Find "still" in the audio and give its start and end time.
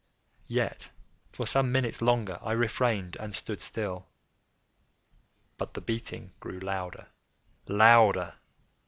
3.61-4.07